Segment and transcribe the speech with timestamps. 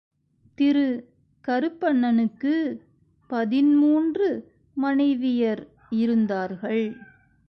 [0.57, 0.87] திரு
[1.47, 2.79] கருப்பண்ணனுக்குப்
[3.29, 4.29] பதின்மூன்று
[4.77, 5.63] மனைவியர்
[5.89, 6.83] இருந்தார்கள்.